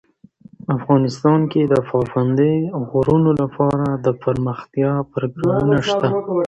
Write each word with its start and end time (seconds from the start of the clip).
افغانستان 0.77 1.39
کې 1.51 1.61
د 1.73 1.75
پابندي 1.89 2.53
غرونو 2.89 3.31
لپاره 3.41 3.85
دپرمختیا 4.07 4.91
پروګرامونه 5.13 5.81
شته. 5.89 6.07